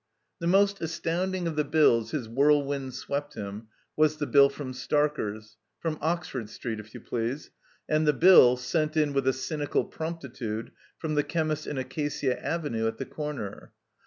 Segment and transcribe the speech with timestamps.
[0.39, 5.57] The most astounding of the bills his whirlwind swept him was the biU from Starker's—
[5.85, 7.51] ^from Oxford Street, if you please—
[7.87, 12.87] and the bill (sent in with a cynical promptitude) from the chemist in Acacia Avenue
[12.87, 13.73] at the comer.